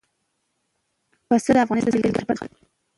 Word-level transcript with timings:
پسه 1.27 1.49
د 1.53 1.57
افغانستان 1.65 1.91
د 1.91 1.93
سیلګرۍ 1.93 2.25
برخه 2.29 2.45
ده. 2.49 2.55